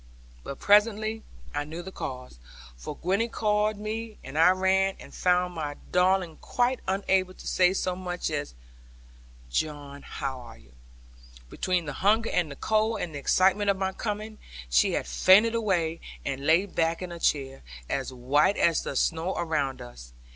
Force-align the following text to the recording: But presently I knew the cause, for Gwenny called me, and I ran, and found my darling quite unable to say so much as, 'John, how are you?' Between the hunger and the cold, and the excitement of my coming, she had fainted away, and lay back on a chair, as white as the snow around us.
But 0.43 0.57
presently 0.57 1.21
I 1.53 1.63
knew 1.63 1.83
the 1.83 1.91
cause, 1.91 2.39
for 2.75 2.95
Gwenny 2.97 3.27
called 3.27 3.77
me, 3.77 4.17
and 4.23 4.35
I 4.35 4.49
ran, 4.49 4.95
and 4.99 5.13
found 5.13 5.53
my 5.53 5.75
darling 5.91 6.37
quite 6.37 6.79
unable 6.87 7.35
to 7.35 7.45
say 7.45 7.71
so 7.71 7.95
much 7.95 8.31
as, 8.31 8.55
'John, 9.51 10.01
how 10.01 10.39
are 10.39 10.57
you?' 10.57 10.73
Between 11.51 11.85
the 11.85 11.93
hunger 12.01 12.31
and 12.33 12.49
the 12.49 12.55
cold, 12.55 12.99
and 12.99 13.13
the 13.13 13.19
excitement 13.19 13.69
of 13.69 13.77
my 13.77 13.91
coming, 13.93 14.39
she 14.71 14.93
had 14.93 15.05
fainted 15.05 15.53
away, 15.53 15.99
and 16.25 16.47
lay 16.47 16.65
back 16.65 17.03
on 17.03 17.11
a 17.11 17.19
chair, 17.19 17.61
as 17.87 18.11
white 18.11 18.57
as 18.57 18.81
the 18.81 18.95
snow 18.95 19.35
around 19.35 19.83
us. 19.83 20.13